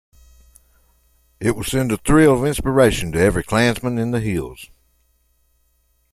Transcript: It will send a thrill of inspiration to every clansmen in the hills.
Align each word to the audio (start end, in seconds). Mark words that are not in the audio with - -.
It 1.39 1.55
will 1.55 1.63
send 1.63 1.91
a 1.91 1.97
thrill 1.97 2.33
of 2.33 2.43
inspiration 2.43 3.11
to 3.11 3.19
every 3.19 3.43
clansmen 3.43 3.99
in 3.99 4.09
the 4.09 4.19
hills. 4.19 4.71